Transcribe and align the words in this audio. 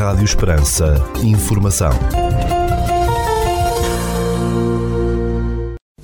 Rádio 0.00 0.24
Esperança. 0.24 0.94
Informação. 1.22 1.90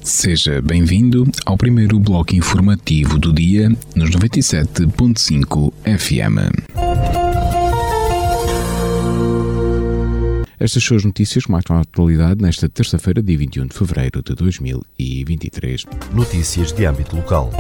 Seja 0.05 0.61
bem-vindo 0.61 1.27
ao 1.47 1.57
primeiro 1.57 1.99
bloco 1.99 2.37
informativo 2.37 3.19
do 3.19 3.33
dia 3.33 3.71
nos 3.95 4.11
97.5 4.11 5.73
FM. 5.99 6.37
Estas 10.61 10.85
são 10.85 10.99
as 10.99 11.05
notícias 11.05 11.47
que 11.47 11.51
marcam 11.51 11.79
a 11.79 11.81
atualidade 11.81 12.43
nesta 12.43 12.69
terça-feira, 12.69 13.23
dia 13.23 13.39
21 13.39 13.69
de 13.69 13.75
fevereiro 13.75 14.23
de 14.23 14.35
2023. 14.35 15.87
Notícias 16.13 16.71
de 16.71 16.85
âmbito 16.85 17.17
local. 17.17 17.51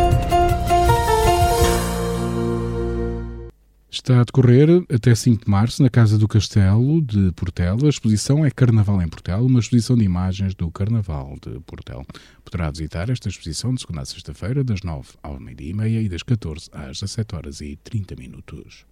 Está 3.88 4.20
a 4.20 4.24
decorrer 4.24 4.84
até 4.92 5.14
5 5.14 5.44
de 5.44 5.50
março 5.50 5.82
na 5.82 5.88
Casa 5.88 6.18
do 6.18 6.26
Castelo 6.26 7.00
de 7.00 7.30
Portela. 7.32 7.86
A 7.86 7.88
exposição 7.88 8.44
é 8.44 8.50
Carnaval 8.50 9.00
em 9.00 9.08
Portela, 9.08 9.42
uma 9.42 9.60
exposição 9.60 9.96
de 9.96 10.04
imagens 10.04 10.54
do 10.54 10.70
Carnaval 10.70 11.36
de 11.40 11.60
Portela. 11.60 12.04
Poderá 12.44 12.70
visitar 12.70 13.08
esta 13.08 13.28
exposição 13.28 13.72
de 13.72 13.80
segunda 13.80 14.02
a 14.02 14.04
sexta-feira, 14.04 14.64
das 14.64 14.82
9 14.82 15.10
ao 15.22 15.38
meio-dia 15.38 15.70
e 15.70 15.74
meia 15.74 16.02
e 16.02 16.08
das 16.08 16.22
14 16.22 16.68
às 16.72 16.98
17 17.00 17.36
horas 17.36 17.60
e 17.60 17.76
30 17.76 18.16
minutos. 18.16 18.84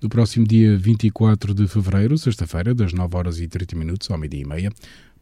No 0.00 0.08
próximo 0.08 0.46
dia 0.46 0.78
24 0.78 1.52
de 1.52 1.66
fevereiro, 1.66 2.16
sexta-feira, 2.16 2.72
das 2.72 2.92
9 2.92 3.16
horas 3.16 3.40
e 3.40 3.48
30 3.48 3.74
minutos 3.74 4.08
ao 4.10 4.16
meio-dia 4.16 4.42
e 4.42 4.46
meia, 4.46 4.72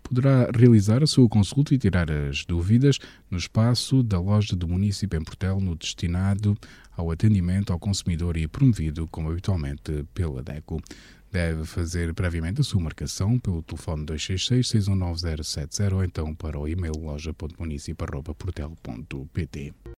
poderá 0.09 0.51
realizar 0.55 1.02
a 1.02 1.06
sua 1.06 1.27
consulta 1.28 1.74
e 1.74 1.78
tirar 1.78 2.10
as 2.10 2.45
dúvidas 2.45 2.98
no 3.30 3.38
espaço 3.38 4.02
da 4.02 4.20
loja 4.20 4.55
do 4.55 4.69
município 4.69 5.19
em 5.19 5.24
Portel, 5.24 5.59
no 5.60 5.74
destinado 5.74 6.55
ao 6.96 7.10
atendimento 7.10 7.73
ao 7.73 7.79
consumidor 7.79 8.37
e 8.37 8.46
promovido, 8.46 9.09
como 9.09 9.30
habitualmente, 9.30 10.05
pela 10.15 10.42
DECO. 10.42 10.82
Deve 11.30 11.65
fazer 11.65 12.13
previamente 12.15 12.60
a 12.60 12.65
sua 12.65 12.80
marcação 12.80 13.38
pelo 13.38 13.63
telefone 13.63 14.04
266-619-070 14.07 15.93
ou 15.93 16.04
então 16.04 16.35
para 16.35 16.59
o 16.59 16.66
e-mail 16.68 16.96
loja.municipio.portel.pt. 16.96 19.95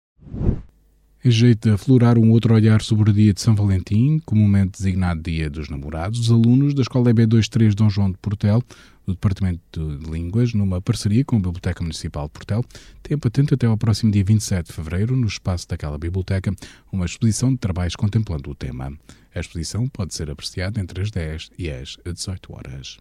De 1.25 1.71
aflorar 1.71 2.17
um 2.17 2.31
outro 2.31 2.55
olhar 2.55 2.81
sobre 2.81 3.11
o 3.11 3.13
dia 3.13 3.35
de 3.35 3.41
São 3.41 3.55
Valentim, 3.55 4.21
comumente 4.25 4.79
designado 4.79 5.21
Dia 5.21 5.51
dos 5.51 5.69
Namorados, 5.69 6.21
os 6.21 6.31
alunos 6.31 6.75
da 6.75 6.83
Escola 6.83 7.13
EB23 7.13 7.75
Dom 7.75 7.91
João 7.91 8.13
de 8.13 8.17
Portel, 8.19 8.63
do 9.05 9.15
Departamento 9.15 9.99
de 9.99 10.09
Línguas, 10.09 10.55
numa 10.55 10.81
parceria 10.81 11.25
com 11.25 11.37
a 11.37 11.41
Biblioteca 11.41 11.83
Municipal 11.83 12.27
de 12.27 12.33
Portel, 12.33 12.65
têm 13.03 13.19
patente 13.19 13.53
até 13.53 13.67
ao 13.67 13.77
próximo 13.77 14.13
dia 14.13 14.23
27 14.23 14.69
de 14.69 14.73
fevereiro, 14.73 15.17
no 15.17 15.27
espaço 15.27 15.67
daquela 15.67 15.99
biblioteca, 15.99 16.55
uma 16.93 17.05
exposição 17.05 17.51
de 17.51 17.59
trabalhos 17.59 17.97
contemplando 17.97 18.51
o 18.51 18.55
tema. 18.55 18.93
A 19.35 19.41
exposição 19.41 19.89
pode 19.89 20.15
ser 20.15 20.31
apreciada 20.31 20.81
entre 20.81 21.03
as 21.03 21.11
10 21.11 21.51
e 21.59 21.69
as 21.69 21.97
18 22.07 22.55
horas. 22.55 22.99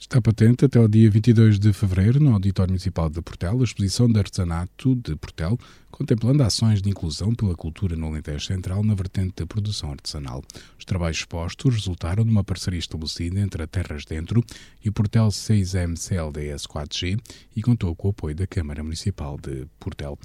Está 0.00 0.22
patente 0.22 0.64
até 0.64 0.78
o 0.78 0.86
dia 0.86 1.10
22 1.10 1.58
de 1.58 1.72
fevereiro 1.72 2.20
no 2.20 2.32
Auditório 2.32 2.70
Municipal 2.70 3.10
de 3.10 3.20
Portel 3.20 3.60
a 3.60 3.64
exposição 3.64 4.08
de 4.08 4.16
artesanato 4.16 4.94
de 4.94 5.16
Portel, 5.16 5.58
contemplando 5.90 6.44
ações 6.44 6.80
de 6.80 6.88
inclusão 6.88 7.34
pela 7.34 7.56
cultura 7.56 7.96
no 7.96 8.06
Alentejo 8.06 8.46
Central 8.46 8.84
na 8.84 8.94
vertente 8.94 9.34
da 9.34 9.46
produção 9.46 9.90
artesanal. 9.90 10.44
Os 10.78 10.84
trabalhos 10.84 11.18
expostos 11.18 11.74
resultaram 11.74 12.24
de 12.24 12.30
uma 12.30 12.44
parceria 12.44 12.78
estabelecida 12.78 13.40
entre 13.40 13.60
a 13.60 13.66
Terras 13.66 14.04
Dentro 14.04 14.42
e 14.84 14.88
o 14.88 14.92
Portel 14.92 15.26
6M 15.26 15.96
CLDS 15.96 16.64
4G 16.68 17.20
e 17.56 17.60
contou 17.60 17.94
com 17.96 18.06
o 18.06 18.10
apoio 18.12 18.36
da 18.36 18.46
Câmara 18.46 18.84
Municipal 18.84 19.36
de 19.36 19.66
Portel. 19.80 20.16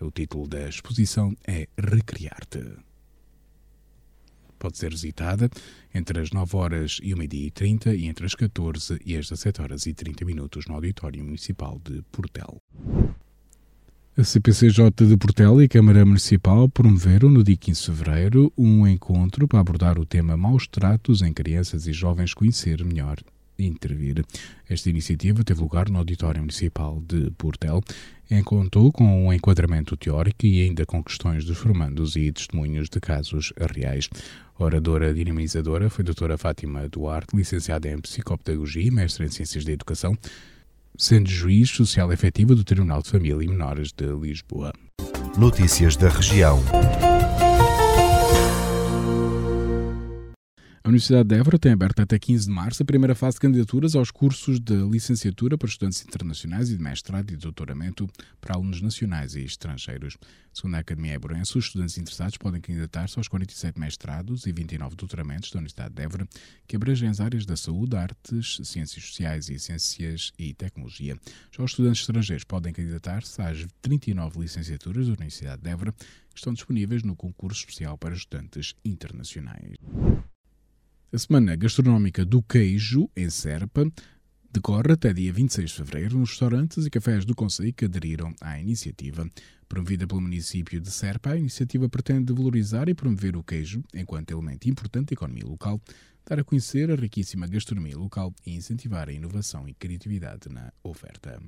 O 0.00 0.10
título 0.10 0.48
da 0.48 0.68
exposição 0.68 1.36
é 1.46 1.68
Recriar-te 1.78 2.89
pode 4.60 4.78
ser 4.78 4.90
visitada 4.90 5.50
entre 5.92 6.20
as 6.20 6.30
9 6.30 6.56
horas 6.56 6.98
e 7.02 7.12
o 7.12 7.16
meio-dia 7.16 7.46
e 7.46 7.50
30 7.50 7.94
e 7.94 8.06
entre 8.06 8.26
as 8.26 8.34
14 8.34 9.00
e 9.04 9.16
as 9.16 9.28
17 9.28 9.62
horas 9.62 9.86
e 9.86 9.94
30 9.94 10.24
minutos 10.24 10.66
no 10.68 10.74
Auditório 10.74 11.24
Municipal 11.24 11.80
de 11.84 12.02
Portel. 12.12 12.62
A 14.16 14.22
CPCJ 14.22 14.90
de 15.06 15.16
Portel 15.16 15.62
e 15.62 15.64
a 15.64 15.68
Câmara 15.68 16.04
Municipal 16.04 16.68
promoveram 16.68 17.30
no 17.30 17.42
dia 17.42 17.56
15 17.56 17.80
de 17.80 17.86
fevereiro 17.86 18.52
um 18.56 18.86
encontro 18.86 19.48
para 19.48 19.60
abordar 19.60 19.98
o 19.98 20.04
tema 20.04 20.36
maus 20.36 20.66
tratos 20.66 21.22
em 21.22 21.32
crianças 21.32 21.86
e 21.86 21.92
jovens 21.92 22.34
conhecer 22.34 22.84
melhor 22.84 23.16
intervir. 23.58 24.24
Esta 24.68 24.90
iniciativa 24.90 25.44
teve 25.44 25.60
lugar 25.60 25.88
no 25.88 25.98
Auditório 25.98 26.40
Municipal 26.40 27.02
de 27.06 27.30
Portel 27.32 27.80
e 28.30 28.42
contou 28.42 28.92
com 28.92 29.26
um 29.26 29.32
enquadramento 29.32 29.96
teórico 29.96 30.46
e 30.46 30.62
ainda 30.62 30.86
com 30.86 31.02
questões 31.02 31.44
dos 31.44 31.58
formandos 31.58 32.16
e 32.16 32.30
testemunhos 32.32 32.88
de 32.88 33.00
casos 33.00 33.52
reais. 33.74 34.08
Oradora 34.60 35.14
dinamizadora 35.14 35.88
foi 35.88 36.02
a 36.02 36.04
doutora 36.04 36.36
Fátima 36.36 36.86
Duarte, 36.86 37.34
licenciada 37.34 37.88
em 37.88 37.98
Psicopedagogia 37.98 38.82
e 38.82 38.90
mestre 38.90 39.24
em 39.24 39.30
Ciências 39.30 39.64
da 39.64 39.72
Educação, 39.72 40.14
sendo 40.98 41.30
juiz 41.30 41.70
social 41.70 42.12
efetivo 42.12 42.54
do 42.54 42.62
Tribunal 42.62 43.00
de 43.00 43.08
Família 43.08 43.42
e 43.42 43.48
Menores 43.48 43.90
de 43.90 44.06
Lisboa. 44.06 44.74
Notícias 45.38 45.96
da 45.96 46.10
região. 46.10 46.62
Universidade 50.90 51.28
de 51.28 51.36
Évora 51.36 51.56
tem 51.56 51.70
aberto 51.70 52.00
até 52.00 52.18
15 52.18 52.46
de 52.46 52.50
março 52.50 52.82
a 52.82 52.84
primeira 52.84 53.14
fase 53.14 53.36
de 53.36 53.42
candidaturas 53.42 53.94
aos 53.94 54.10
cursos 54.10 54.58
de 54.58 54.74
licenciatura 54.74 55.56
para 55.56 55.68
estudantes 55.68 56.02
internacionais 56.02 56.68
e 56.68 56.76
de 56.76 56.82
mestrado 56.82 57.30
e 57.30 57.36
doutoramento 57.36 58.08
para 58.40 58.56
alunos 58.56 58.82
nacionais 58.82 59.36
e 59.36 59.44
estrangeiros. 59.44 60.16
Segundo 60.52 60.74
a 60.74 60.78
Academia 60.78 61.12
Éborense, 61.12 61.56
os 61.56 61.66
estudantes 61.66 61.96
interessados 61.96 62.36
podem 62.36 62.60
candidatar-se 62.60 63.16
aos 63.20 63.28
47 63.28 63.78
mestrados 63.78 64.46
e 64.46 64.52
29 64.52 64.96
doutoramentos 64.96 65.52
da 65.52 65.58
Universidade 65.58 65.94
de 65.94 66.02
Évora, 66.02 66.28
que 66.66 66.74
abrangem 66.74 67.08
as 67.08 67.20
áreas 67.20 67.46
da 67.46 67.56
saúde, 67.56 67.94
artes, 67.94 68.58
ciências 68.64 69.04
sociais 69.04 69.48
e 69.48 69.60
ciências 69.60 70.32
e 70.36 70.52
tecnologia. 70.54 71.16
Já 71.56 71.62
os 71.62 71.70
estudantes 71.70 72.00
estrangeiros 72.00 72.42
podem 72.42 72.72
candidatar-se 72.72 73.40
às 73.40 73.64
39 73.80 74.40
licenciaturas 74.40 75.06
da 75.06 75.12
Universidade 75.12 75.62
de 75.62 75.70
Évora, 75.70 75.92
que 75.92 76.38
estão 76.38 76.52
disponíveis 76.52 77.04
no 77.04 77.14
concurso 77.14 77.60
especial 77.60 77.96
para 77.96 78.12
estudantes 78.12 78.74
internacionais. 78.84 79.76
A 81.12 81.18
Semana 81.18 81.56
Gastronómica 81.56 82.24
do 82.24 82.40
Queijo, 82.40 83.10
em 83.16 83.28
Serpa, 83.28 83.84
decorre 84.52 84.92
até 84.92 85.12
dia 85.12 85.32
26 85.32 85.68
de 85.68 85.76
fevereiro 85.78 86.16
nos 86.16 86.30
restaurantes 86.30 86.86
e 86.86 86.88
cafés 86.90 87.24
do 87.24 87.34
Conselho 87.34 87.72
que 87.72 87.86
aderiram 87.86 88.32
à 88.40 88.60
iniciativa. 88.60 89.28
Promovida 89.68 90.06
pelo 90.06 90.20
município 90.20 90.80
de 90.80 90.88
Serpa, 90.88 91.30
a 91.30 91.36
iniciativa 91.36 91.88
pretende 91.88 92.32
valorizar 92.32 92.88
e 92.88 92.94
promover 92.94 93.36
o 93.36 93.42
queijo 93.42 93.82
enquanto 93.92 94.30
elemento 94.30 94.70
importante 94.70 95.08
da 95.08 95.14
economia 95.14 95.44
local, 95.44 95.80
dar 96.24 96.38
a 96.38 96.44
conhecer 96.44 96.92
a 96.92 96.94
riquíssima 96.94 97.48
gastronomia 97.48 97.98
local 97.98 98.32
e 98.46 98.54
incentivar 98.54 99.08
a 99.08 99.12
inovação 99.12 99.68
e 99.68 99.74
criatividade 99.74 100.48
na 100.48 100.72
oferta. 100.80 101.42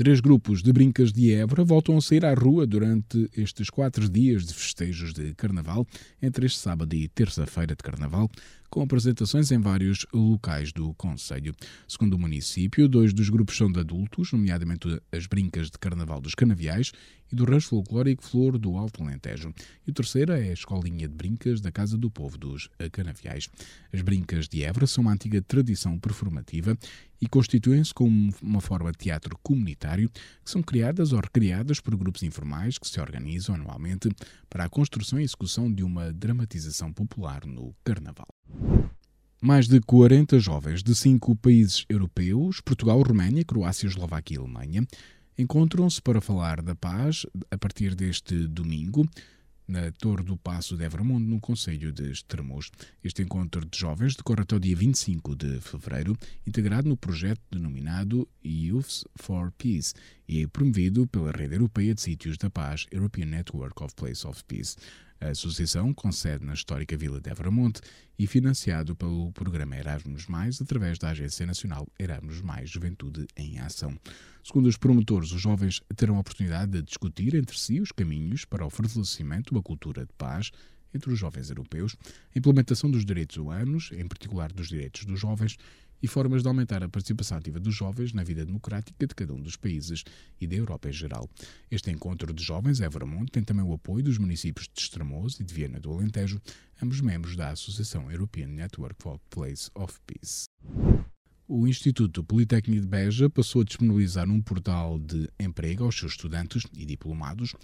Três 0.00 0.18
grupos 0.18 0.62
de 0.62 0.72
brincas 0.72 1.12
de 1.12 1.30
Évora 1.34 1.62
voltam 1.62 1.98
a 1.98 2.00
sair 2.00 2.24
à 2.24 2.32
rua 2.32 2.66
durante 2.66 3.28
estes 3.36 3.68
quatro 3.68 4.08
dias 4.08 4.46
de 4.46 4.54
festejos 4.54 5.12
de 5.12 5.34
Carnaval, 5.34 5.86
entre 6.22 6.46
este 6.46 6.58
sábado 6.58 6.94
e 6.94 7.06
terça-feira 7.06 7.76
de 7.76 7.82
Carnaval, 7.82 8.30
com 8.70 8.82
apresentações 8.82 9.50
em 9.50 9.58
vários 9.58 10.06
locais 10.14 10.72
do 10.72 10.94
Conselho. 10.94 11.52
Segundo 11.88 12.14
o 12.14 12.18
município, 12.18 12.88
dois 12.88 13.12
dos 13.12 13.28
grupos 13.28 13.56
são 13.56 13.70
de 13.70 13.80
adultos, 13.80 14.32
nomeadamente 14.32 15.00
as 15.10 15.26
Brincas 15.26 15.70
de 15.70 15.78
Carnaval 15.78 16.20
dos 16.20 16.36
Canaviais 16.36 16.92
e 17.32 17.34
do 17.34 17.44
Rancho 17.44 17.70
Folclórico 17.70 18.22
Flor 18.22 18.58
do 18.58 18.76
Alto 18.76 19.02
Alentejo. 19.02 19.52
E 19.86 19.90
o 19.90 19.94
terceiro 19.94 20.32
é 20.32 20.48
a 20.48 20.52
Escolinha 20.52 21.08
de 21.08 21.14
Brincas 21.14 21.60
da 21.60 21.72
Casa 21.72 21.98
do 21.98 22.10
Povo 22.10 22.38
dos 22.38 22.68
Canaviais. 22.92 23.48
As 23.92 24.02
Brincas 24.02 24.48
de 24.48 24.62
Évora 24.62 24.86
são 24.86 25.02
uma 25.02 25.12
antiga 25.12 25.42
tradição 25.42 25.98
performativa 25.98 26.78
e 27.20 27.28
constituem-se 27.28 27.92
como 27.92 28.32
uma 28.40 28.60
forma 28.60 28.90
de 28.92 28.98
teatro 28.98 29.36
comunitário 29.42 30.08
que 30.08 30.50
são 30.50 30.62
criadas 30.62 31.12
ou 31.12 31.20
recriadas 31.20 31.80
por 31.80 31.96
grupos 31.96 32.22
informais 32.22 32.78
que 32.78 32.88
se 32.88 33.00
organizam 33.00 33.56
anualmente 33.56 34.08
para 34.48 34.64
a 34.64 34.68
construção 34.68 35.20
e 35.20 35.24
execução 35.24 35.72
de 35.72 35.82
uma 35.82 36.12
dramatização 36.12 36.92
popular 36.92 37.44
no 37.44 37.74
Carnaval. 37.84 38.39
Mais 39.42 39.66
de 39.66 39.80
40 39.80 40.38
jovens 40.38 40.82
de 40.82 40.94
cinco 40.94 41.34
países 41.34 41.84
europeus, 41.88 42.60
Portugal, 42.60 43.00
Roménia, 43.02 43.44
Croácia, 43.44 43.86
Eslováquia 43.86 44.36
e 44.36 44.38
Alemanha, 44.38 44.86
encontram-se 45.38 46.00
para 46.02 46.20
falar 46.20 46.60
da 46.60 46.74
paz 46.74 47.24
a 47.50 47.56
partir 47.56 47.94
deste 47.94 48.46
domingo 48.46 49.08
na 49.70 49.92
Torre 49.92 50.24
do 50.24 50.36
Passo 50.36 50.76
de 50.76 50.84
Evermundo, 50.84 51.24
no 51.24 51.40
Conselho 51.40 51.92
de 51.92 52.10
Estremoz. 52.10 52.70
Este 53.04 53.22
encontro 53.22 53.64
de 53.64 53.78
jovens 53.78 54.16
decorre 54.16 54.42
até 54.42 54.56
o 54.56 54.60
dia 54.60 54.74
25 54.74 55.36
de 55.36 55.60
fevereiro, 55.60 56.16
integrado 56.44 56.88
no 56.88 56.96
projeto 56.96 57.40
denominado 57.50 58.28
Youths 58.44 59.04
for 59.14 59.52
Peace 59.52 59.94
e 60.30 60.46
promovido 60.46 61.08
pela 61.08 61.32
Rede 61.32 61.56
Europeia 61.56 61.92
de 61.92 62.00
Sítios 62.00 62.38
da 62.38 62.48
Paz, 62.48 62.86
European 62.92 63.26
Network 63.26 63.82
of 63.82 63.92
Place 63.96 64.24
of 64.24 64.44
Peace. 64.44 64.76
A 65.20 65.30
associação 65.30 65.92
concede 65.92 66.46
na 66.46 66.54
histórica 66.54 66.96
vila 66.96 67.20
de 67.20 67.28
Evramonte 67.28 67.80
e 68.16 68.28
financiado 68.28 68.94
pelo 68.94 69.32
programa 69.32 69.76
Erasmus+, 69.76 70.28
através 70.62 70.98
da 71.00 71.10
Agência 71.10 71.44
Nacional 71.44 71.84
Erasmus+, 71.98 72.40
Juventude 72.66 73.26
em 73.36 73.58
Ação. 73.58 73.98
Segundo 74.44 74.66
os 74.66 74.76
promotores, 74.76 75.32
os 75.32 75.42
jovens 75.42 75.82
terão 75.96 76.16
a 76.16 76.20
oportunidade 76.20 76.70
de 76.70 76.82
discutir 76.82 77.34
entre 77.34 77.58
si 77.58 77.80
os 77.80 77.90
caminhos 77.90 78.44
para 78.44 78.64
o 78.64 78.70
fortalecimento 78.70 79.52
uma 79.52 79.62
cultura 79.62 80.06
de 80.06 80.12
paz 80.12 80.52
entre 80.94 81.12
os 81.12 81.18
jovens 81.18 81.50
europeus, 81.50 81.96
a 82.34 82.38
implementação 82.38 82.88
dos 82.88 83.04
direitos 83.04 83.36
humanos, 83.36 83.90
em 83.92 84.06
particular 84.06 84.52
dos 84.52 84.68
direitos 84.68 85.04
dos 85.04 85.18
jovens, 85.18 85.56
e 86.02 86.08
formas 86.08 86.42
de 86.42 86.48
aumentar 86.48 86.82
a 86.82 86.88
participação 86.88 87.38
ativa 87.38 87.60
dos 87.60 87.74
jovens 87.74 88.12
na 88.12 88.22
vida 88.22 88.44
democrática 88.44 89.06
de 89.06 89.14
cada 89.14 89.32
um 89.32 89.40
dos 89.40 89.56
países 89.56 90.04
e 90.40 90.46
da 90.46 90.56
Europa 90.56 90.88
em 90.88 90.92
geral. 90.92 91.28
Este 91.70 91.90
encontro 91.90 92.32
de 92.32 92.42
jovens 92.42 92.80
Evermont 92.80 93.30
tem 93.30 93.42
também 93.42 93.64
o 93.64 93.72
apoio 93.72 94.04
dos 94.04 94.18
municípios 94.18 94.68
de 94.72 94.80
Estremoz 94.80 95.38
e 95.40 95.44
de 95.44 95.52
Viena 95.52 95.80
do 95.80 95.92
Alentejo, 95.92 96.40
ambos 96.82 97.00
membros 97.00 97.36
da 97.36 97.50
Associação 97.50 98.10
European 98.10 98.48
Network 98.48 98.96
for 99.02 99.18
Place 99.30 99.70
of 99.74 99.98
Peace. 100.06 100.44
O 101.52 101.66
Instituto 101.66 102.22
Politécnico 102.22 102.80
de 102.80 102.86
Beja 102.86 103.28
passou 103.28 103.62
a 103.62 103.64
disponibilizar 103.64 104.30
um 104.30 104.40
portal 104.40 105.00
de 105.00 105.28
emprego 105.36 105.82
aos 105.82 105.98
seus 105.98 106.12
estudantes 106.12 106.62
e 106.72 106.86
diplomados 106.86 107.56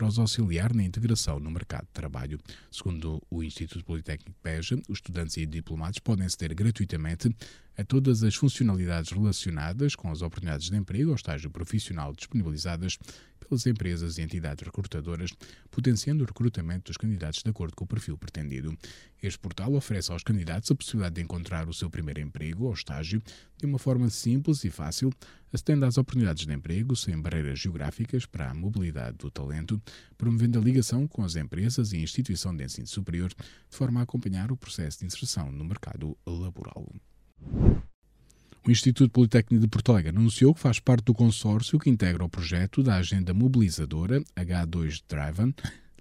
para 0.00 0.08
os 0.08 0.18
auxiliar 0.18 0.72
na 0.72 0.82
integração 0.82 1.38
no 1.38 1.50
mercado 1.50 1.84
de 1.84 1.92
trabalho. 1.92 2.40
Segundo 2.70 3.22
o 3.28 3.42
Instituto 3.42 3.84
Politécnico 3.84 4.30
de 4.30 4.36
Beja, 4.42 4.80
os 4.88 4.96
estudantes 4.96 5.36
e 5.36 5.44
diplomados 5.44 5.98
podem 5.98 6.24
aceder 6.24 6.54
gratuitamente 6.54 7.28
a 7.76 7.84
todas 7.84 8.22
as 8.22 8.34
funcionalidades 8.34 9.12
relacionadas 9.12 9.94
com 9.94 10.10
as 10.10 10.22
oportunidades 10.22 10.70
de 10.70 10.76
emprego 10.76 11.10
ou 11.10 11.16
estágio 11.16 11.50
profissional 11.50 12.14
disponibilizadas 12.14 12.96
pelas 13.40 13.66
empresas 13.66 14.18
e 14.18 14.22
entidades 14.22 14.64
recrutadoras, 14.64 15.30
potenciando 15.70 16.22
o 16.22 16.26
recrutamento 16.26 16.86
dos 16.90 16.96
candidatos 16.96 17.42
de 17.42 17.50
acordo 17.50 17.74
com 17.74 17.84
o 17.84 17.88
perfil 17.88 18.16
pretendido. 18.16 18.76
Este 19.22 19.38
portal 19.38 19.74
oferece 19.74 20.12
aos 20.12 20.22
candidatos 20.22 20.70
a 20.70 20.74
possibilidade 20.74 21.16
de 21.16 21.22
encontrar 21.22 21.68
o 21.68 21.74
seu 21.74 21.90
primeiro 21.90 22.20
emprego 22.20 22.66
ou 22.66 22.72
estágio 22.72 23.22
de 23.58 23.66
uma 23.66 23.78
forma 23.78 24.08
simples 24.08 24.64
e 24.64 24.70
fácil, 24.70 25.10
acedendo 25.52 25.84
às 25.84 25.98
oportunidades 25.98 26.46
de 26.46 26.52
emprego 26.52 26.94
sem 26.94 27.20
barreiras 27.20 27.58
geográficas 27.58 28.24
para 28.24 28.50
a 28.50 28.54
mobilidade 28.54 29.18
do 29.18 29.30
talento, 29.30 29.82
promovendo 30.16 30.58
a 30.58 30.62
ligação 30.62 31.06
com 31.06 31.22
as 31.24 31.36
empresas 31.36 31.92
e 31.92 31.98
instituição 31.98 32.56
de 32.56 32.64
ensino 32.64 32.86
superior, 32.86 33.30
de 33.30 33.76
forma 33.76 34.00
a 34.00 34.04
acompanhar 34.04 34.52
o 34.52 34.56
processo 34.56 35.00
de 35.00 35.06
inserção 35.06 35.50
no 35.50 35.64
mercado 35.64 36.16
laboral. 36.26 36.86
O 38.70 38.72
Instituto 38.72 39.10
Politécnico 39.10 39.62
de 39.62 39.68
Porto 39.68 39.90
Alegre 39.90 40.10
anunciou 40.16 40.54
que 40.54 40.60
faz 40.60 40.78
parte 40.78 41.06
do 41.06 41.12
consórcio 41.12 41.76
que 41.76 41.90
integra 41.90 42.24
o 42.24 42.28
projeto 42.28 42.84
da 42.84 42.98
agenda 42.98 43.34
mobilizadora 43.34 44.22
H2 44.36 45.02
Driven, 45.08 45.52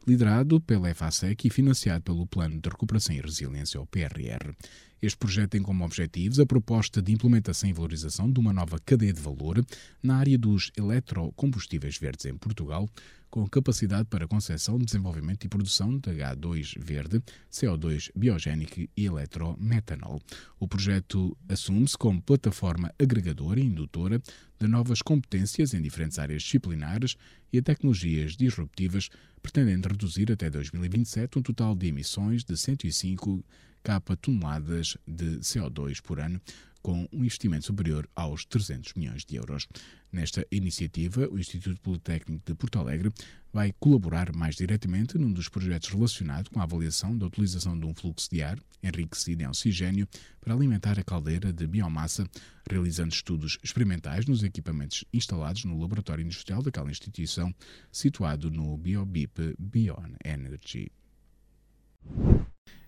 liderado 0.07 0.59
pela 0.61 0.93
FASEC 0.93 1.47
e 1.47 1.49
financiado 1.49 2.03
pelo 2.03 2.25
Plano 2.25 2.59
de 2.59 2.69
Recuperação 2.69 3.15
e 3.15 3.21
Resiliência, 3.21 3.79
ou 3.79 3.85
PRR. 3.85 4.53
Este 5.01 5.17
projeto 5.17 5.51
tem 5.51 5.61
como 5.61 5.85
objetivos 5.85 6.39
a 6.39 6.45
proposta 6.45 7.01
de 7.01 7.13
implementação 7.13 7.69
e 7.69 7.73
valorização 7.73 8.29
de 8.29 8.37
uma 8.37 8.51
nova 8.51 8.77
cadeia 8.85 9.13
de 9.13 9.21
valor 9.21 9.65
na 10.03 10.17
área 10.17 10.37
dos 10.37 10.71
eletrocombustíveis 10.77 11.97
verdes 11.97 12.25
em 12.25 12.35
Portugal, 12.35 12.89
com 13.29 13.47
capacidade 13.47 14.05
para 14.09 14.27
concessão, 14.27 14.77
desenvolvimento 14.77 15.45
e 15.45 15.47
produção 15.47 15.97
de 15.97 16.09
H2 16.09 16.73
verde, 16.79 17.21
CO2 17.51 18.09
biogénico 18.15 18.81
e 18.97 19.05
eletrometanol. 19.05 20.19
O 20.59 20.67
projeto 20.67 21.37
assume-se 21.47 21.97
como 21.97 22.21
plataforma 22.21 22.91
agregadora 22.99 23.59
e 23.59 23.65
indutora 23.65 24.21
de 24.59 24.67
novas 24.67 25.01
competências 25.01 25.73
em 25.73 25.81
diferentes 25.81 26.19
áreas 26.19 26.41
disciplinares 26.41 27.15
e 27.53 27.61
tecnologias 27.61 28.35
disruptivas, 28.35 29.09
pretendendo 29.41 29.89
reduzir 29.89 30.31
até 30.31 30.49
2027 30.49 31.39
um 31.39 31.41
total 31.41 31.75
de 31.75 31.87
emissões 31.87 32.43
de 32.43 32.55
105 32.55 33.43
capa 33.81 34.15
toneladas 34.17 34.97
de 35.07 35.39
CO2 35.39 36.01
por 36.01 36.19
ano, 36.19 36.41
com 36.81 37.07
um 37.11 37.23
investimento 37.23 37.65
superior 37.65 38.09
aos 38.15 38.45
300 38.45 38.93
milhões 38.93 39.25
de 39.25 39.35
euros. 39.35 39.67
Nesta 40.11 40.45
iniciativa, 40.51 41.27
o 41.29 41.37
Instituto 41.37 41.79
Politécnico 41.81 42.43
de 42.45 42.55
Porto 42.55 42.79
Alegre 42.79 43.11
vai 43.53 43.73
colaborar 43.79 44.35
mais 44.35 44.55
diretamente 44.55 45.17
num 45.17 45.31
dos 45.31 45.49
projetos 45.49 45.89
relacionados 45.89 46.49
com 46.49 46.59
a 46.59 46.63
avaliação 46.63 47.17
da 47.17 47.27
utilização 47.27 47.77
de 47.77 47.85
um 47.85 47.93
fluxo 47.93 48.29
de 48.31 48.41
ar 48.41 48.59
enriquecido 48.81 49.43
em 49.43 49.47
oxigênio 49.47 50.07
para 50.39 50.53
alimentar 50.53 50.99
a 50.99 51.03
caldeira 51.03 51.51
de 51.51 51.67
biomassa, 51.67 52.27
realizando 52.69 53.13
estudos 53.13 53.57
experimentais 53.63 54.25
nos 54.25 54.43
equipamentos 54.43 55.03
instalados 55.13 55.65
no 55.65 55.79
laboratório 55.79 56.23
industrial 56.23 56.61
daquela 56.61 56.91
instituição, 56.91 57.53
situado 57.91 58.49
no 58.49 58.77
BioBip 58.77 59.55
Bion 59.59 60.13
Energy. 60.23 60.91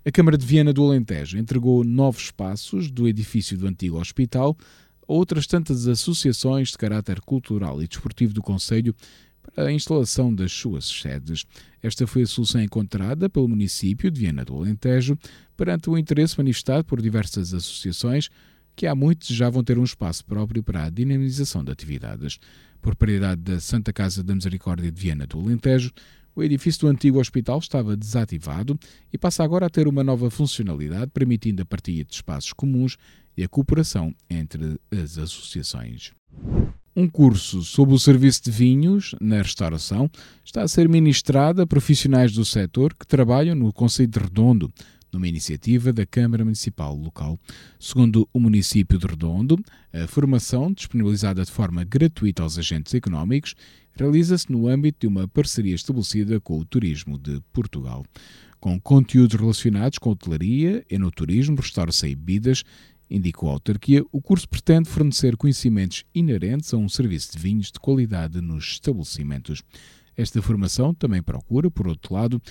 A 0.03 0.11
Câmara 0.11 0.37
de 0.37 0.45
Viena 0.45 0.73
do 0.73 0.83
Alentejo 0.83 1.37
entregou 1.37 1.83
novos 1.83 2.23
espaços 2.23 2.89
do 2.89 3.07
edifício 3.07 3.57
do 3.57 3.67
antigo 3.67 3.99
hospital 3.99 4.57
a 5.07 5.13
outras 5.13 5.45
tantas 5.45 5.87
associações 5.87 6.69
de 6.69 6.77
caráter 6.77 7.21
cultural 7.21 7.83
e 7.83 7.87
desportivo 7.87 8.33
do 8.33 8.41
Conselho 8.41 8.95
para 9.41 9.67
a 9.67 9.71
instalação 9.71 10.33
das 10.33 10.51
suas 10.51 10.85
sedes. 10.85 11.45
Esta 11.83 12.07
foi 12.07 12.23
a 12.23 12.27
solução 12.27 12.61
encontrada 12.61 13.29
pelo 13.29 13.47
município 13.47 14.09
de 14.09 14.21
Viena 14.21 14.45
do 14.45 14.55
Alentejo 14.55 15.17
perante 15.55 15.89
o 15.89 15.97
interesse 15.97 16.37
manifestado 16.37 16.85
por 16.85 17.01
diversas 17.01 17.53
associações 17.53 18.29
que 18.75 18.87
há 18.87 18.95
muito 18.95 19.21
desejavam 19.27 19.63
ter 19.63 19.77
um 19.77 19.83
espaço 19.83 20.25
próprio 20.25 20.63
para 20.63 20.85
a 20.85 20.89
dinamização 20.89 21.63
de 21.63 21.71
atividades. 21.71 22.39
Propriedade 22.81 23.41
da 23.41 23.59
Santa 23.59 23.93
Casa 23.93 24.23
da 24.23 24.33
Misericórdia 24.33 24.91
de 24.91 24.99
Viena 24.99 25.27
do 25.27 25.39
Alentejo, 25.39 25.91
o 26.35 26.43
edifício 26.43 26.81
do 26.81 26.87
antigo 26.87 27.19
hospital 27.19 27.59
estava 27.59 27.95
desativado 27.95 28.77
e 29.11 29.17
passa 29.17 29.43
agora 29.43 29.65
a 29.65 29.69
ter 29.69 29.87
uma 29.87 30.03
nova 30.03 30.29
funcionalidade, 30.29 31.11
permitindo 31.11 31.61
a 31.61 31.65
partilha 31.65 32.03
de 32.03 32.13
espaços 32.13 32.53
comuns 32.53 32.97
e 33.35 33.43
a 33.43 33.49
cooperação 33.49 34.13
entre 34.29 34.79
as 34.91 35.17
associações. 35.17 36.11
Um 36.95 37.07
curso 37.07 37.63
sobre 37.63 37.95
o 37.95 37.99
serviço 37.99 38.43
de 38.43 38.51
vinhos 38.51 39.15
na 39.21 39.37
restauração 39.37 40.09
está 40.43 40.61
a 40.61 40.67
ser 40.67 40.89
ministrado 40.89 41.61
a 41.61 41.67
profissionais 41.67 42.33
do 42.33 42.43
setor 42.43 42.93
que 42.93 43.07
trabalham 43.07 43.55
no 43.55 43.71
Conselho 43.71 44.09
de 44.09 44.19
Redondo, 44.19 44.71
numa 45.11 45.27
iniciativa 45.27 45.91
da 45.91 46.05
Câmara 46.05 46.43
Municipal 46.43 46.95
local. 46.95 47.39
Segundo 47.79 48.27
o 48.33 48.39
município 48.39 48.97
de 48.97 49.05
Redondo, 49.05 49.59
a 49.93 50.07
formação, 50.07 50.71
disponibilizada 50.71 51.43
de 51.43 51.51
forma 51.51 51.83
gratuita 51.83 52.43
aos 52.43 52.57
agentes 52.57 52.93
económicos, 52.93 53.55
realiza-se 53.93 54.51
no 54.51 54.67
âmbito 54.67 54.99
de 55.01 55.07
uma 55.07 55.27
parceria 55.27 55.75
estabelecida 55.75 56.39
com 56.39 56.57
o 56.57 56.65
Turismo 56.65 57.17
de 57.17 57.41
Portugal. 57.51 58.05
Com 58.59 58.79
conteúdos 58.79 59.39
relacionados 59.39 59.97
com 59.97 60.11
hotelaria, 60.11 60.85
enoturismo, 60.89 61.55
restauração 61.55 62.07
e 62.07 62.15
bebidas, 62.15 62.63
indicou 63.09 63.49
a 63.49 63.53
autarquia, 63.53 64.03
o 64.11 64.21
curso 64.21 64.47
pretende 64.47 64.87
fornecer 64.87 65.35
conhecimentos 65.35 66.05
inerentes 66.15 66.73
a 66.73 66.77
um 66.77 66.87
serviço 66.87 67.33
de 67.33 67.39
vinhos 67.39 67.71
de 67.71 67.79
qualidade 67.79 68.39
nos 68.39 68.73
estabelecimentos. 68.73 69.61
Esta 70.15 70.41
formação 70.41 70.93
também 70.93 71.21
procura, 71.21 71.69
por 71.69 71.87
outro 71.87 72.13
lado, 72.13 72.41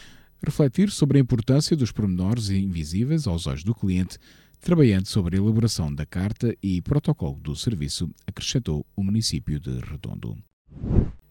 refletir 0.45 0.91
sobre 0.91 1.19
a 1.19 1.21
importância 1.21 1.77
dos 1.77 1.93
pormenores 1.93 2.51
invisíveis 2.51 3.27
aos 3.27 3.47
olhos 3.47 3.65
do 3.65 3.75
cliente, 3.75 4.19
trabalhando 4.61 5.07
sobre 5.07 5.37
a 5.37 5.41
elaboração 5.41 5.95
da 5.95 6.05
carta 6.05 6.55
e 6.63 6.81
protocolo 6.83 7.39
do 7.41 7.57
serviço, 7.57 8.11
acrescentou 8.27 8.85
o 8.97 9.03
município 9.03 9.59
de 9.59 9.79
Redondo. 9.81 10.37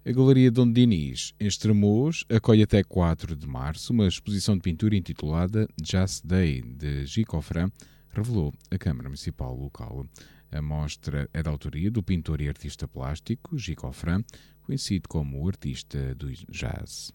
A 0.05 0.11
Galeria 0.11 0.49
Dom 0.49 0.71
Dinis, 0.71 1.33
em 1.39 1.45
Estremoz, 1.45 2.23
acolhe 2.29 2.63
até 2.63 2.83
4 2.83 3.35
de 3.35 3.45
março 3.45 3.93
uma 3.93 4.07
exposição 4.07 4.55
de 4.55 4.61
pintura 4.61 4.95
intitulada 4.95 5.67
Just 5.83 6.25
Day, 6.25 6.61
de 6.61 7.05
Gicofran, 7.05 7.69
revelou 8.09 8.53
a 8.71 8.77
Câmara 8.77 9.09
Municipal 9.09 9.55
local. 9.55 10.05
A 10.51 10.61
mostra 10.61 11.29
é 11.31 11.43
da 11.43 11.51
autoria 11.51 11.91
do 11.91 12.01
pintor 12.01 12.41
e 12.41 12.47
artista 12.47 12.87
plástico 12.87 13.57
Gicofran, 13.57 14.23
conhecido 14.63 15.07
como 15.07 15.43
o 15.43 15.47
artista 15.47 16.15
do 16.15 16.31
jazz. 16.49 17.13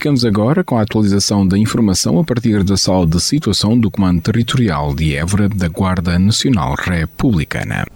Ficamos 0.00 0.24
agora 0.24 0.64
com 0.64 0.78
a 0.78 0.80
atualização 0.82 1.46
da 1.46 1.58
informação 1.58 2.18
a 2.18 2.24
partir 2.24 2.64
da 2.64 2.74
sala 2.74 3.06
de 3.06 3.20
situação 3.20 3.78
do 3.78 3.90
Comando 3.90 4.22
Territorial 4.22 4.94
de 4.94 5.14
Évora 5.14 5.46
da 5.46 5.68
Guarda 5.68 6.18
Nacional 6.18 6.74
Republicana. 6.74 7.86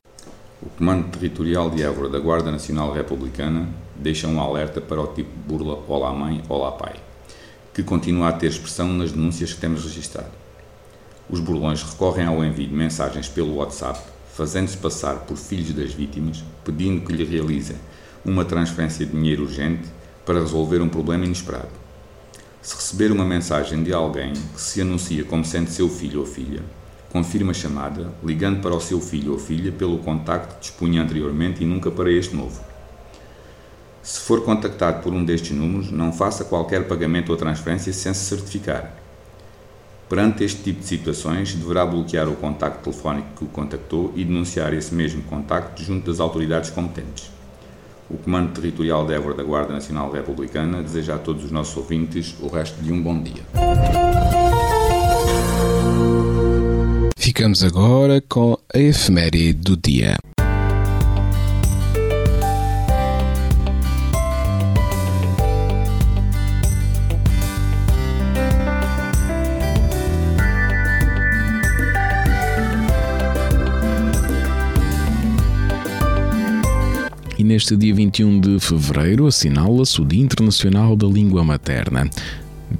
O 0.61 0.69
Comando 0.69 1.09
Territorial 1.09 1.71
de 1.71 1.83
Évora 1.83 2.11
da 2.11 2.19
Guarda 2.19 2.53
Nacional 2.53 2.93
Republicana 2.93 3.67
deixa 3.97 4.29
um 4.29 4.39
alerta 4.39 4.83
para 4.83 5.01
o 5.01 5.07
tipo 5.07 5.31
de 5.31 5.49
burla 5.49 5.83
Olá 5.89 6.13
Mãe, 6.13 6.43
Olá 6.47 6.73
Pai, 6.73 6.93
que 7.73 7.83
continua 7.83 8.29
a 8.29 8.33
ter 8.33 8.49
expressão 8.49 8.93
nas 8.93 9.11
denúncias 9.11 9.55
que 9.55 9.61
temos 9.63 9.83
registrado. 9.85 10.29
Os 11.31 11.41
burlões 11.41 11.83
recorrem 11.83 12.27
ao 12.27 12.45
envio 12.45 12.69
de 12.69 12.75
mensagens 12.75 13.29
pelo 13.29 13.55
WhatsApp, 13.55 13.99
fazendo-se 14.35 14.77
passar 14.77 15.21
por 15.21 15.39
filhos 15.39 15.73
das 15.73 15.95
vítimas, 15.95 16.45
pedindo 16.63 17.01
que 17.07 17.15
lhe 17.15 17.25
realizem 17.25 17.77
uma 18.25 18.45
transferência 18.45 19.05
de 19.05 19.13
dinheiro 19.13 19.43
urgente 19.43 19.89
para 20.25 20.41
resolver 20.41 20.81
um 20.81 20.89
problema 20.89 21.25
inesperado. 21.25 21.69
Se 22.63 22.75
receber 22.77 23.13
uma 23.13 23.25
mensagem 23.25 23.83
de 23.83 23.93
alguém 23.93 24.33
que 24.33 24.61
se 24.61 24.81
anuncia 24.81 25.23
como 25.25 25.45
sendo 25.45 25.69
seu 25.69 25.89
filho 25.89 26.21
ou 26.21 26.27
filha, 26.27 26.63
confirma 27.11 27.51
a 27.51 27.55
chamada, 27.55 28.11
ligando 28.25 28.63
para 28.63 28.75
o 28.75 28.81
seu 28.81 29.01
filho 29.01 29.33
ou 29.33 29.39
filha 29.39 29.71
pelo 29.71 29.99
contacto 29.99 30.55
que 30.55 30.61
dispunha 30.63 31.03
anteriormente 31.03 31.63
e 31.63 31.67
nunca 31.67 31.91
para 31.91 32.11
este 32.11 32.35
novo. 32.35 32.61
Se 34.03 34.21
for 34.21 34.43
contactado 34.43 35.03
por 35.03 35.13
um 35.13 35.25
destes 35.25 35.57
números, 35.57 35.91
não 35.91 36.13
faça 36.13 36.45
qualquer 36.45 36.89
pagamento 36.89 37.31
ou 37.31 37.37
transferência 37.37 37.93
sem 37.93 38.13
se 38.15 38.25
certificar. 38.25 38.95
Perante 40.09 40.45
este 40.45 40.63
tipo 40.63 40.81
de 40.81 40.87
situações, 40.87 41.55
deverá 41.55 41.85
bloquear 41.85 42.29
o 42.29 42.37
contacto 42.37 42.85
telefónico 42.85 43.29
que 43.37 43.45
o 43.45 43.49
contactou 43.49 44.13
e 44.17 44.25
denunciar 44.25 44.73
esse 44.73 44.95
mesmo 44.95 45.23
contacto 45.23 45.83
junto 45.83 46.11
das 46.11 46.21
autoridades 46.21 46.71
competentes. 46.71 47.34
O 48.11 48.17
Comando 48.19 48.53
Territorial 48.53 49.07
de 49.07 49.15
Évora 49.15 49.35
da 49.35 49.43
Guarda 49.43 49.73
Nacional 49.73 50.11
Republicana 50.11 50.83
deseja 50.83 51.15
a 51.15 51.19
todos 51.19 51.45
os 51.45 51.51
nossos 51.51 51.77
ouvintes 51.77 52.35
o 52.41 52.49
resto 52.49 52.83
de 52.83 52.93
um 52.93 53.03
bom 53.03 53.21
dia. 53.21 53.43
Ficamos 57.17 57.65
agora 57.65 58.23
com 58.29 58.59
a 58.75 58.79
efeméride 58.79 59.55
do 59.55 59.77
dia. 59.77 60.17
Neste 77.55 77.77
dia 77.77 77.95
21 77.95 78.41
de 78.41 78.59
fevereiro 78.59 79.29
assinala-se 79.29 80.01
o 80.01 80.05
Dia 80.05 80.25
Internacional 80.25 80.97
da 80.97 81.07
Língua 81.07 81.45
Materna 81.45 82.11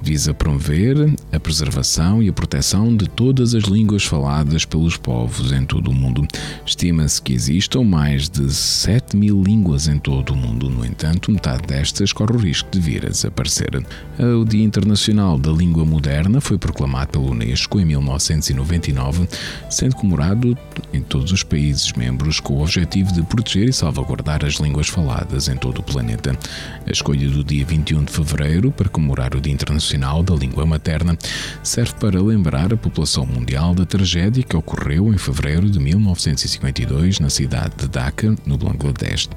visa 0.01 0.33
promover 0.33 1.13
a 1.31 1.39
preservação 1.39 2.21
e 2.21 2.29
a 2.29 2.33
proteção 2.33 2.95
de 2.95 3.07
todas 3.07 3.53
as 3.53 3.63
línguas 3.63 4.03
faladas 4.03 4.65
pelos 4.65 4.97
povos 4.97 5.51
em 5.51 5.65
todo 5.65 5.89
o 5.89 5.93
mundo. 5.93 6.25
Estima-se 6.65 7.21
que 7.21 7.33
existam 7.33 7.83
mais 7.83 8.29
de 8.29 8.51
7 8.51 9.15
mil 9.15 9.41
línguas 9.41 9.87
em 9.87 9.97
todo 9.97 10.33
o 10.33 10.35
mundo, 10.35 10.69
no 10.69 10.85
entanto, 10.85 11.31
metade 11.31 11.67
destas 11.67 12.11
corre 12.11 12.33
o 12.33 12.39
risco 12.39 12.69
de 12.71 12.79
vir 12.79 13.05
a 13.05 13.09
desaparecer. 13.09 13.85
O 14.19 14.45
Dia 14.45 14.63
Internacional 14.63 15.37
da 15.37 15.51
Língua 15.51 15.85
Moderna 15.85 16.41
foi 16.41 16.57
proclamado 16.57 17.11
pela 17.11 17.25
Unesco 17.25 17.79
em 17.79 17.85
1999, 17.85 19.27
sendo 19.69 19.95
comemorado 19.95 20.57
em 20.93 21.01
todos 21.01 21.31
os 21.31 21.43
países 21.43 21.93
membros 21.93 22.39
com 22.39 22.55
o 22.55 22.61
objetivo 22.61 23.13
de 23.13 23.21
proteger 23.23 23.69
e 23.69 23.73
salvaguardar 23.73 24.43
as 24.43 24.55
línguas 24.55 24.87
faladas 24.87 25.47
em 25.47 25.55
todo 25.55 25.79
o 25.79 25.83
planeta. 25.83 26.37
A 26.85 26.91
escolha 26.91 27.29
do 27.29 27.43
dia 27.43 27.65
21 27.65 28.05
de 28.05 28.11
fevereiro 28.11 28.71
para 28.71 28.89
comemorar 28.89 29.35
o 29.35 29.41
Dia 29.41 29.53
Internacional 29.53 29.74
Internacional 29.75 30.23
da 30.23 30.33
Língua 30.33 30.65
Materna 30.65 31.17
serve 31.61 31.93
para 31.99 32.21
lembrar 32.21 32.73
a 32.73 32.77
população 32.77 33.25
mundial 33.25 33.75
da 33.75 33.85
tragédia 33.85 34.41
que 34.41 34.55
ocorreu 34.55 35.13
em 35.13 35.17
fevereiro 35.17 35.69
de 35.69 35.79
1952 35.79 37.19
na 37.19 37.29
cidade 37.29 37.75
de 37.77 37.87
Dhaka, 37.87 38.33
no 38.45 38.57
Bangladesh. 38.57 39.29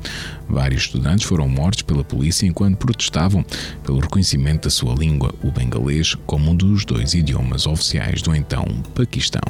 Vários 0.49 0.83
estudantes 0.83 1.27
foram 1.27 1.49
mortos 1.49 1.83
pela 1.83 2.05
polícia 2.05 2.47
enquanto 2.47 2.77
protestavam 2.77 3.45
pelo 3.83 3.99
reconhecimento 3.99 4.65
da 4.65 4.71
sua 4.71 4.95
língua, 4.95 5.35
o 5.43 5.51
bengalês, 5.51 6.15
como 6.25 6.53
um 6.53 6.55
dos 6.55 6.85
dois 6.85 7.15
idiomas 7.15 7.67
oficiais 7.67 8.23
do 8.23 8.33
então 8.33 8.65
Paquistão. 8.95 9.41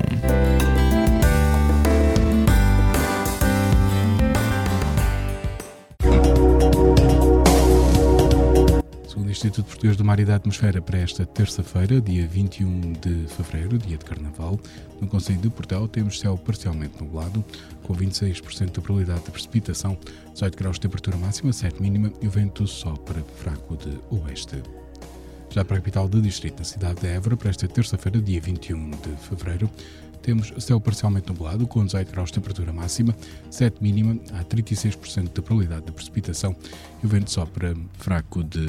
Instituto 9.38 9.66
Português 9.66 9.97
do 9.97 10.04
Mar 10.04 10.18
e 10.18 10.25
da 10.25 10.35
Atmosfera 10.35 10.83
para 10.83 10.99
esta 10.99 11.25
terça-feira, 11.25 12.00
dia 12.00 12.26
21 12.26 12.95
de 12.95 13.25
fevereiro, 13.28 13.78
dia 13.78 13.97
de 13.97 14.04
Carnaval. 14.04 14.59
No 15.00 15.07
Conselho 15.07 15.38
de 15.38 15.49
Portel 15.49 15.87
temos 15.87 16.18
céu 16.18 16.37
parcialmente 16.37 17.00
nublado, 17.00 17.45
com 17.85 17.95
26% 17.95 18.73
de 18.73 18.80
probabilidade 18.80 19.26
de 19.26 19.30
precipitação, 19.30 19.97
18 20.33 20.59
graus 20.59 20.75
de 20.75 20.80
temperatura 20.80 21.16
máxima, 21.18 21.52
7 21.52 21.80
mínima 21.80 22.12
e 22.21 22.26
o 22.26 22.30
vento 22.30 22.66
sopra 22.66 23.23
fraco 23.37 23.76
de 23.76 23.97
oeste. 24.11 24.61
Já 25.50 25.64
para 25.64 25.76
a 25.76 25.78
capital 25.78 26.09
do 26.09 26.21
distrito, 26.21 26.59
na 26.59 26.64
cidade 26.64 27.00
de 27.00 27.07
Évora, 27.07 27.37
para 27.37 27.50
esta 27.50 27.68
terça-feira, 27.68 28.21
dia 28.21 28.40
21 28.40 28.90
de 28.90 29.16
fevereiro, 29.21 29.71
temos 30.21 30.52
céu 30.59 30.80
parcialmente 30.80 31.28
nublado, 31.28 31.64
com 31.64 31.87
18 31.87 32.11
graus 32.11 32.30
de 32.30 32.35
temperatura 32.35 32.73
máxima, 32.73 33.14
7 33.52 33.80
mínima, 33.80 34.18
há 34.33 34.42
36% 34.42 35.33
de 35.33 35.42
probabilidade 35.42 35.87
de 35.87 35.92
precipitação 35.92 36.57
e 37.00 37.07
o 37.07 37.09
vento 37.09 37.30
sopra 37.30 37.76
fraco 38.00 38.42
de 38.42 38.68